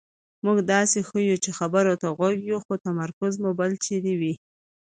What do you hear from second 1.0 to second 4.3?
ښیو چې خبرو ته غوږ یو خو تمرکز مو بل چېرې